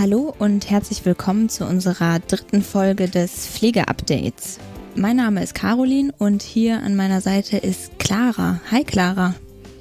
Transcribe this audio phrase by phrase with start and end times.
[0.00, 4.58] Hallo und herzlich willkommen zu unserer dritten Folge des Pflegeupdates.
[4.94, 8.62] Mein Name ist Caroline und hier an meiner Seite ist Clara.
[8.70, 9.34] Hi Clara.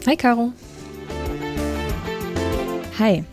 [0.06, 0.52] Hi Caro.
[3.00, 3.24] Hi.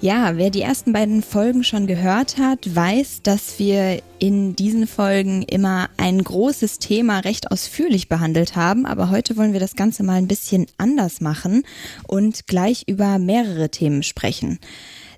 [0.00, 5.42] Ja, wer die ersten beiden Folgen schon gehört hat, weiß, dass wir in diesen Folgen
[5.42, 10.14] immer ein großes Thema recht ausführlich behandelt haben, aber heute wollen wir das Ganze mal
[10.14, 11.62] ein bisschen anders machen
[12.08, 14.58] und gleich über mehrere Themen sprechen.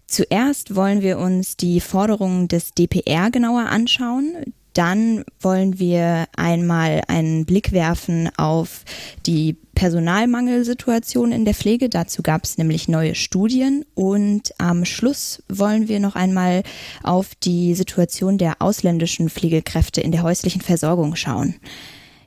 [0.09, 4.33] Zuerst wollen wir uns die Forderungen des DPR genauer anschauen.
[4.73, 8.85] Dann wollen wir einmal einen Blick werfen auf
[9.27, 11.91] die Personalmangelsituation in der Pflege.
[11.91, 13.85] Dazu gab es nämlich neue Studien.
[13.95, 16.63] Und am Schluss wollen wir noch einmal
[17.03, 21.57] auf die Situation der ausländischen Pflegekräfte in der häuslichen Versorgung schauen.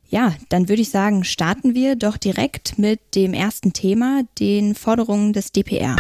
[0.10, 5.34] Ja, dann würde ich sagen, starten wir doch direkt mit dem ersten Thema, den Forderungen
[5.34, 5.96] des DPR.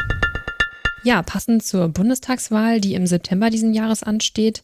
[1.04, 4.62] Ja, passend zur Bundestagswahl, die im September diesen Jahres ansteht,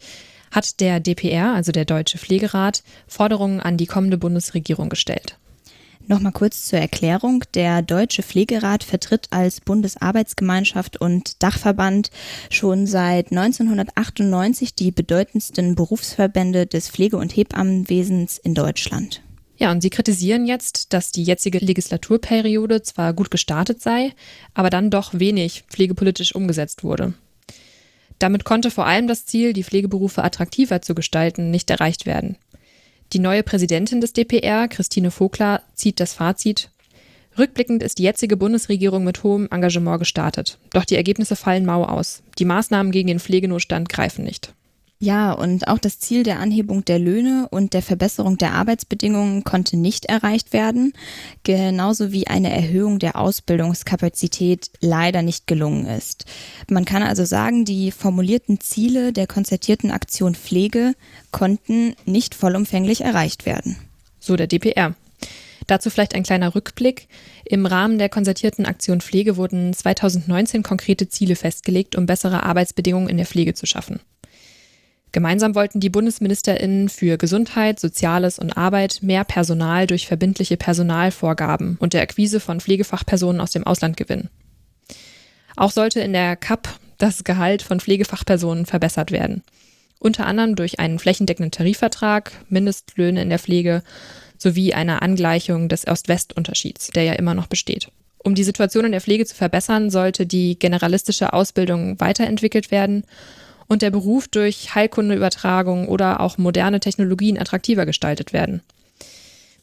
[0.51, 5.37] hat der DPR, also der Deutsche Pflegerat, Forderungen an die kommende Bundesregierung gestellt.
[6.05, 7.43] Nochmal kurz zur Erklärung.
[7.53, 12.11] Der Deutsche Pflegerat vertritt als Bundesarbeitsgemeinschaft und Dachverband
[12.49, 19.21] schon seit 1998 die bedeutendsten Berufsverbände des Pflege- und Hebammenwesens in Deutschland.
[19.57, 24.13] Ja, und sie kritisieren jetzt, dass die jetzige Legislaturperiode zwar gut gestartet sei,
[24.53, 27.13] aber dann doch wenig pflegepolitisch umgesetzt wurde.
[28.19, 32.37] Damit konnte vor allem das Ziel, die Pflegeberufe attraktiver zu gestalten, nicht erreicht werden.
[33.13, 36.69] Die neue Präsidentin des DPR, Christine Vogler, zieht das Fazit.
[37.37, 40.57] Rückblickend ist die jetzige Bundesregierung mit hohem Engagement gestartet.
[40.71, 42.23] Doch die Ergebnisse fallen mau aus.
[42.39, 44.53] Die Maßnahmen gegen den Pflegenotstand greifen nicht.
[44.99, 49.77] Ja, und auch das Ziel der Anhebung der Löhne und der Verbesserung der Arbeitsbedingungen konnte
[49.77, 50.93] nicht erreicht werden,
[51.43, 56.25] genauso wie eine Erhöhung der Ausbildungskapazität leider nicht gelungen ist.
[56.67, 60.93] Man kann also sagen, die formulierten Ziele der konzertierten Aktion Pflege
[61.29, 63.77] konnten nicht vollumfänglich erreicht werden.
[64.19, 64.95] So der DPR.
[65.67, 67.07] Dazu vielleicht ein kleiner Rückblick.
[67.45, 73.17] Im Rahmen der konzertierten Aktion Pflege wurden 2019 konkrete Ziele festgelegt, um bessere Arbeitsbedingungen in
[73.17, 73.99] der Pflege zu schaffen.
[75.11, 81.93] Gemeinsam wollten die Bundesministerinnen für Gesundheit, Soziales und Arbeit mehr Personal durch verbindliche Personalvorgaben und
[81.93, 84.29] der Akquise von Pflegefachpersonen aus dem Ausland gewinnen.
[85.55, 86.67] Auch sollte in der CAP
[86.97, 89.43] das Gehalt von Pflegefachpersonen verbessert werden.
[89.99, 93.81] Unter anderem durch einen flächendeckenden Tarifvertrag, Mindestlöhne in der Pflege
[94.37, 97.89] sowie eine Angleichung des Ost-West-Unterschieds, der ja immer noch besteht.
[98.19, 103.03] Um die Situation in der Pflege zu verbessern, sollte die generalistische Ausbildung weiterentwickelt werden
[103.67, 108.61] und der Beruf durch Heilkundeübertragung oder auch moderne Technologien attraktiver gestaltet werden.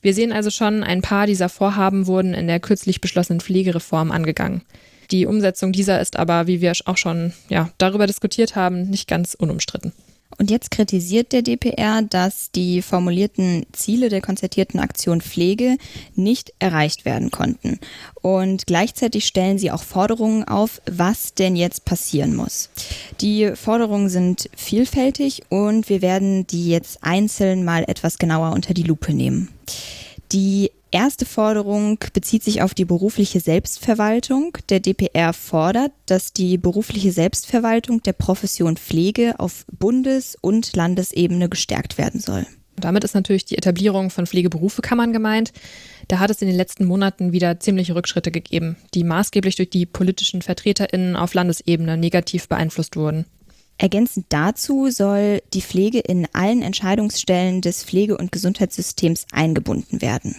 [0.03, 4.63] Wir sehen also schon, ein paar dieser Vorhaben wurden in der kürzlich beschlossenen Pflegereform angegangen.
[5.11, 9.35] Die Umsetzung dieser ist aber, wie wir auch schon ja, darüber diskutiert haben, nicht ganz
[9.35, 9.93] unumstritten.
[10.39, 15.77] Und jetzt kritisiert der DPR, dass die formulierten Ziele der konzertierten Aktion Pflege
[16.17, 17.79] nicht erreicht werden konnten.
[18.21, 22.71] Und gleichzeitig stellen sie auch Forderungen auf, was denn jetzt passieren muss.
[23.21, 28.83] Die Forderungen sind vielfältig und wir werden die jetzt einzeln mal etwas genauer unter die
[28.83, 29.51] Lupe nehmen.
[30.33, 34.57] Die erste Forderung bezieht sich auf die berufliche Selbstverwaltung.
[34.69, 41.99] Der DPR fordert, dass die berufliche Selbstverwaltung der Profession Pflege auf Bundes- und Landesebene gestärkt
[41.99, 42.47] werden soll.
[42.77, 45.53] Damit ist natürlich die Etablierung von Pflegeberufekammern gemeint.
[46.09, 49.87] Da hat es in den letzten Monaten wieder ziemliche Rückschritte gegeben, die maßgeblich durch die
[49.87, 53.27] politischen VertreterInnen auf Landesebene negativ beeinflusst wurden.
[53.79, 60.37] Ergänzend dazu soll die Pflege in allen Entscheidungsstellen des Pflege- und Gesundheitssystems eingebunden werden.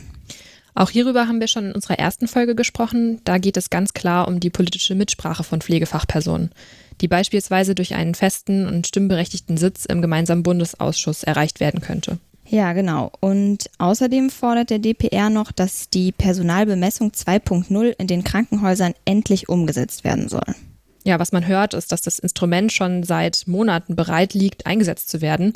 [0.75, 3.22] Auch hierüber haben wir schon in unserer ersten Folge gesprochen.
[3.24, 6.51] Da geht es ganz klar um die politische Mitsprache von Pflegefachpersonen,
[7.00, 12.19] die beispielsweise durch einen festen und stimmberechtigten Sitz im gemeinsamen Bundesausschuss erreicht werden könnte.
[12.48, 13.12] Ja, genau.
[13.22, 20.04] Und außerdem fordert der DPR noch, dass die Personalbemessung 2.0 in den Krankenhäusern endlich umgesetzt
[20.04, 20.56] werden soll.
[21.05, 25.21] Ja, was man hört, ist, dass das Instrument schon seit Monaten bereit liegt, eingesetzt zu
[25.21, 25.53] werden.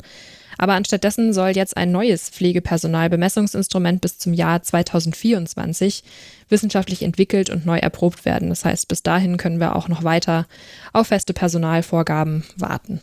[0.58, 6.04] Aber anstattdessen soll jetzt ein neues Pflegepersonalbemessungsinstrument bis zum Jahr 2024
[6.48, 8.50] wissenschaftlich entwickelt und neu erprobt werden.
[8.50, 10.46] Das heißt, bis dahin können wir auch noch weiter
[10.92, 13.00] auf feste Personalvorgaben warten.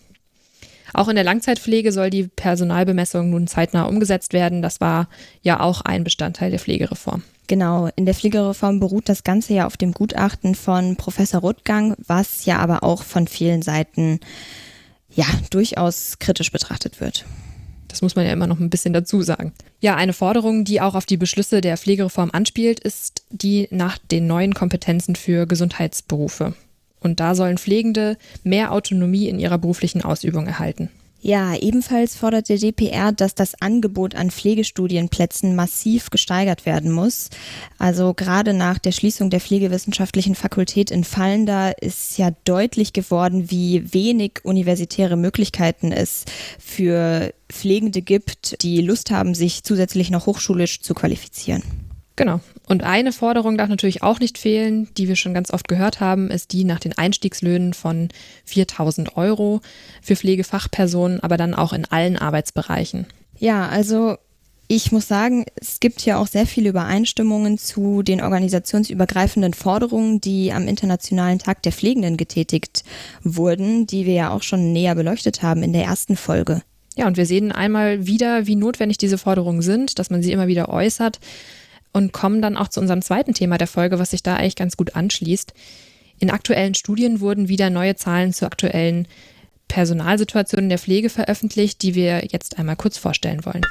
[0.98, 4.64] Auch in der Langzeitpflege soll die Personalbemessung nun zeitnah umgesetzt werden.
[4.64, 5.08] Das war
[5.44, 7.22] ja auch ein Bestandteil der Pflegereform.
[7.46, 12.46] Genau, in der Pflegereform beruht das Ganze ja auf dem Gutachten von Professor Rutgang, was
[12.46, 14.20] ja aber auch von vielen Seiten
[15.12, 17.26] ja durchaus kritisch betrachtet wird.
[17.90, 19.54] Das muss man ja immer noch ein bisschen dazu sagen.
[19.80, 24.26] Ja, eine Forderung, die auch auf die Beschlüsse der Pflegereform anspielt, ist die nach den
[24.26, 26.56] neuen Kompetenzen für Gesundheitsberufe.
[27.00, 30.90] Und da sollen Pflegende mehr Autonomie in ihrer beruflichen Ausübung erhalten.
[31.20, 37.30] Ja, ebenfalls fordert der DPR, dass das Angebot an Pflegestudienplätzen massiv gesteigert werden muss.
[37.80, 43.94] Also gerade nach der Schließung der Pflegewissenschaftlichen Fakultät in Fallenda ist ja deutlich geworden, wie
[43.94, 46.26] wenig universitäre Möglichkeiten es
[46.60, 51.64] für Pflegende gibt, die Lust haben, sich zusätzlich noch hochschulisch zu qualifizieren.
[52.16, 52.40] Genau.
[52.68, 56.30] Und eine Forderung darf natürlich auch nicht fehlen, die wir schon ganz oft gehört haben,
[56.30, 58.10] ist die nach den Einstiegslöhnen von
[58.44, 59.62] 4000 Euro
[60.02, 63.08] für Pflegefachpersonen, aber dann auch in allen Arbeitsbereichen.
[63.40, 64.18] Ja, also
[64.68, 70.52] ich muss sagen, es gibt ja auch sehr viele Übereinstimmungen zu den organisationsübergreifenden Forderungen, die
[70.52, 72.84] am Internationalen Tag der Pflegenden getätigt
[73.24, 76.64] wurden, die wir ja auch schon näher beleuchtet haben in der ersten Folge.
[76.98, 80.48] Ja, und wir sehen einmal wieder, wie notwendig diese Forderungen sind, dass man sie immer
[80.48, 81.20] wieder äußert
[81.94, 84.78] und kommen dann auch zu unserem zweiten Thema der Folge, was sich da eigentlich ganz
[84.78, 85.54] gut anschließt.
[86.20, 89.08] In aktuellen Studien wurden wieder neue Zahlen zur aktuellen
[89.68, 93.64] Personalsituation in der Pflege veröffentlicht, die wir jetzt einmal kurz vorstellen wollen.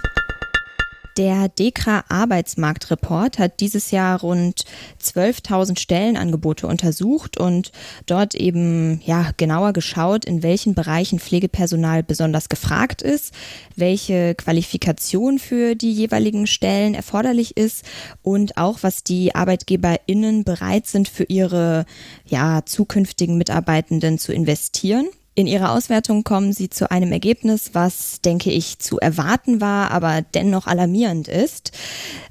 [1.17, 4.67] Der DEKRA Arbeitsmarktreport hat dieses Jahr rund
[5.03, 7.73] 12.000 Stellenangebote untersucht und
[8.05, 13.33] dort eben ja genauer geschaut, in welchen Bereichen Pflegepersonal besonders gefragt ist,
[13.77, 17.87] welche Qualifikation für die jeweiligen Stellen erforderlich ist
[18.23, 21.87] und auch was die ArbeitgeberInnen bereit sind für ihre
[22.27, 25.09] ja zukünftigen Mitarbeitenden zu investieren.
[25.37, 30.23] In ihrer Auswertung kommen sie zu einem Ergebnis, was, denke ich, zu erwarten war, aber
[30.23, 31.73] dennoch alarmierend ist.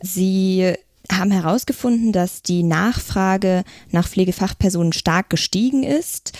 [0.02, 0.74] Sie
[1.12, 6.34] haben herausgefunden, dass die Nachfrage nach Pflegefachpersonen stark gestiegen ist.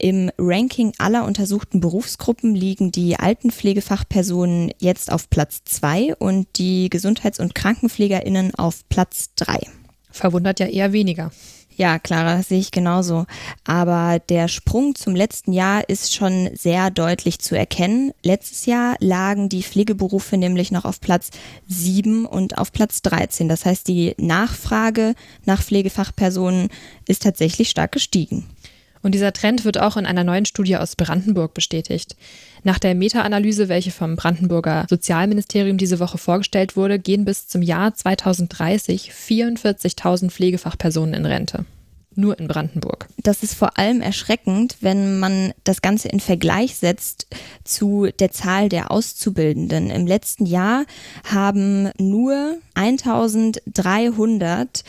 [0.00, 7.38] Im Ranking aller untersuchten Berufsgruppen liegen die Altenpflegefachpersonen jetzt auf Platz zwei und die Gesundheits-
[7.38, 9.60] und Krankenpflegerinnen auf Platz drei.
[10.10, 11.30] Verwundert ja eher weniger.
[11.80, 13.24] Ja, Clara, sehe ich genauso.
[13.64, 18.12] Aber der Sprung zum letzten Jahr ist schon sehr deutlich zu erkennen.
[18.22, 21.30] Letztes Jahr lagen die Pflegeberufe nämlich noch auf Platz
[21.68, 23.48] 7 und auf Platz 13.
[23.48, 25.14] Das heißt, die Nachfrage
[25.46, 26.68] nach Pflegefachpersonen
[27.08, 28.44] ist tatsächlich stark gestiegen.
[29.02, 32.16] Und dieser Trend wird auch in einer neuen Studie aus Brandenburg bestätigt.
[32.64, 37.94] Nach der Meta-Analyse, welche vom Brandenburger Sozialministerium diese Woche vorgestellt wurde, gehen bis zum Jahr
[37.94, 41.64] 2030 44.000 Pflegefachpersonen in Rente
[42.20, 43.08] nur in Brandenburg.
[43.16, 47.26] Das ist vor allem erschreckend, wenn man das Ganze in Vergleich setzt
[47.64, 49.90] zu der Zahl der Auszubildenden.
[49.90, 50.84] Im letzten Jahr
[51.24, 54.84] haben nur 1300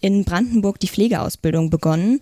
[0.00, 2.20] in Brandenburg die Pflegeausbildung begonnen.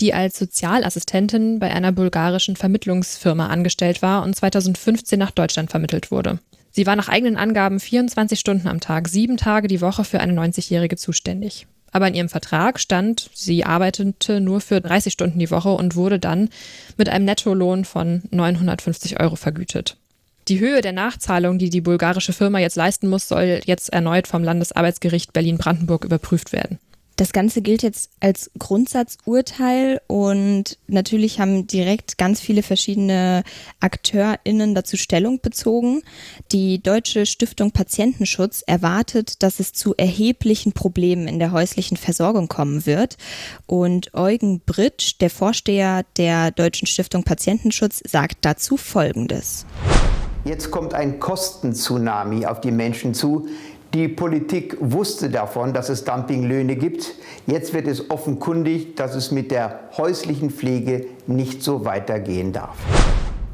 [0.00, 6.38] die als Sozialassistentin bei einer bulgarischen Vermittlungsfirma angestellt war und 2015 nach Deutschland vermittelt wurde.
[6.70, 10.32] Sie war nach eigenen Angaben 24 Stunden am Tag, sieben Tage die Woche für eine
[10.40, 11.66] 90-Jährige zuständig.
[11.90, 16.18] Aber in ihrem Vertrag stand, sie arbeitete nur für 30 Stunden die Woche und wurde
[16.18, 16.48] dann
[16.96, 19.98] mit einem Nettolohn von 950 Euro vergütet.
[20.52, 24.44] Die Höhe der Nachzahlung, die die bulgarische Firma jetzt leisten muss, soll jetzt erneut vom
[24.44, 26.78] Landesarbeitsgericht Berlin-Brandenburg überprüft werden.
[27.16, 33.44] Das Ganze gilt jetzt als Grundsatzurteil und natürlich haben direkt ganz viele verschiedene
[33.80, 36.02] AkteurInnen dazu Stellung bezogen.
[36.52, 42.84] Die Deutsche Stiftung Patientenschutz erwartet, dass es zu erheblichen Problemen in der häuslichen Versorgung kommen
[42.84, 43.16] wird.
[43.64, 49.64] Und Eugen Britsch, der Vorsteher der Deutschen Stiftung Patientenschutz, sagt dazu Folgendes.
[50.44, 53.46] Jetzt kommt ein Kostentsunami auf die Menschen zu.
[53.94, 57.14] Die Politik wusste davon, dass es Dumpinglöhne gibt.
[57.46, 62.76] Jetzt wird es offenkundig, dass es mit der häuslichen Pflege nicht so weitergehen darf.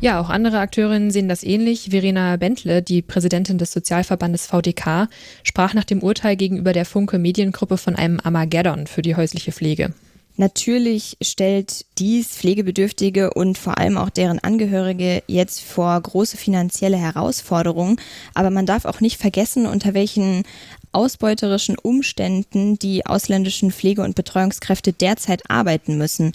[0.00, 1.88] Ja, auch andere Akteurinnen sehen das ähnlich.
[1.90, 5.08] Verena Bentle, die Präsidentin des Sozialverbandes VDK,
[5.42, 9.92] sprach nach dem Urteil gegenüber der Funke Mediengruppe von einem Armageddon für die häusliche Pflege.
[10.40, 18.00] Natürlich stellt dies Pflegebedürftige und vor allem auch deren Angehörige jetzt vor große finanzielle Herausforderungen.
[18.34, 20.44] Aber man darf auch nicht vergessen, unter welchen
[20.92, 26.30] ausbeuterischen Umständen die ausländischen Pflege- und Betreuungskräfte derzeit arbeiten müssen.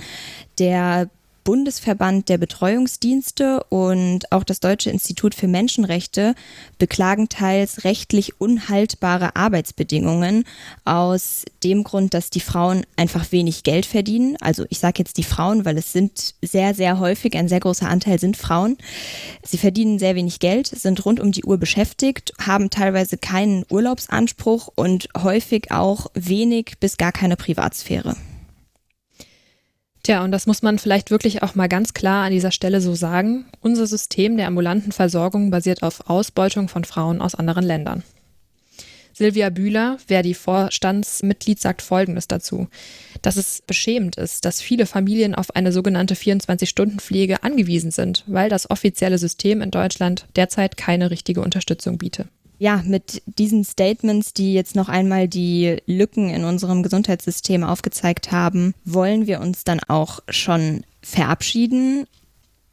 [0.60, 1.10] Der
[1.44, 6.36] Bundesverband der Betreuungsdienste und auch das Deutsche Institut für Menschenrechte
[6.78, 10.46] beklagen teils rechtlich unhaltbare Arbeitsbedingungen
[10.86, 14.38] aus dem Grund, dass die Frauen einfach wenig Geld verdienen.
[14.42, 17.90] Also ich sage jetzt die Frauen, weil es sind sehr, sehr häufig, ein sehr großer
[17.90, 18.78] Anteil sind Frauen.
[19.44, 24.70] Sie verdienen sehr wenig Geld, sind rund um die Uhr beschäftigt, haben teilweise keinen Urlaubsanspruch
[24.76, 28.16] und häufig auch wenig bis gar keine Privatsphäre.
[30.04, 32.94] Tja, und das muss man vielleicht wirklich auch mal ganz klar an dieser Stelle so
[32.94, 33.46] sagen.
[33.62, 38.04] Unser System der ambulanten Versorgung basiert auf Ausbeutung von Frauen aus anderen Ländern.
[39.14, 42.68] Silvia Bühler, Verdi-Vorstandsmitglied, sagt Folgendes dazu,
[43.22, 48.70] dass es beschämend ist, dass viele Familien auf eine sogenannte 24-Stunden-Pflege angewiesen sind, weil das
[48.70, 52.28] offizielle System in Deutschland derzeit keine richtige Unterstützung bietet
[52.60, 58.74] ja, mit diesen Statements, die jetzt noch einmal die Lücken in unserem Gesundheitssystem aufgezeigt haben,
[58.86, 62.06] wollen wir uns dann auch schon verabschieden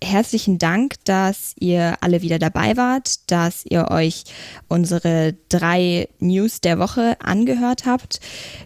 [0.02, 4.24] herzlichen Dank, dass ihr alle wieder dabei wart, dass ihr euch
[4.68, 8.20] unsere drei News der Woche angehört habt.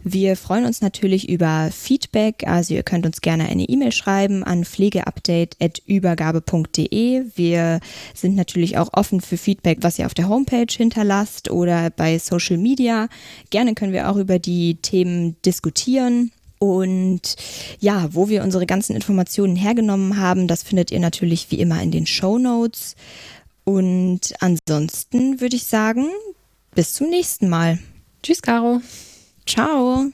[0.05, 4.65] Wir freuen uns natürlich über Feedback, also ihr könnt uns gerne eine E-Mail schreiben an
[4.65, 7.25] pflegeupdate.übergabe.de.
[7.35, 7.81] Wir
[8.15, 12.59] sind natürlich auch offen für Feedback, was ihr auf der Homepage hinterlasst oder bei Social
[12.59, 13.09] Media.
[13.51, 16.31] Gerne können wir auch über die Themen diskutieren.
[16.65, 17.37] Und
[17.79, 21.91] ja, wo wir unsere ganzen Informationen hergenommen haben, das findet ihr natürlich wie immer in
[21.91, 22.97] den Show Notes.
[23.65, 26.09] Und ansonsten würde ich sagen,
[26.75, 27.79] bis zum nächsten Mal.
[28.23, 28.81] Tschüss, Caro.
[29.47, 30.11] Ciao.